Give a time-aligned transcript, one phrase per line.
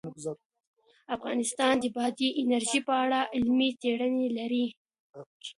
[1.15, 4.65] افغانستان د بادي انرژي په اړه علمي څېړنې لري.